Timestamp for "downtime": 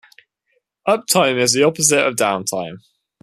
2.15-2.79